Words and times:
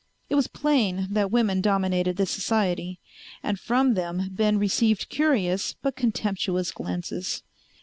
It 0.29 0.33
was 0.35 0.47
plain 0.47 1.09
that 1.11 1.29
women 1.29 1.61
dominated 1.61 2.17
this 2.17 2.31
society, 2.31 2.99
and 3.43 3.59
from 3.59 3.93
them 3.93 4.29
Ben 4.31 4.57
received 4.57 5.09
curious 5.09 5.75
but 5.83 5.95
contemptuous 5.95 6.71
glances. 6.71 7.43